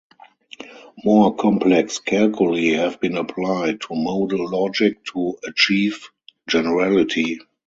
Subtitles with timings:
[1.05, 6.09] More complex calculi have been applied to modal logic to achieve
[6.47, 7.39] generality.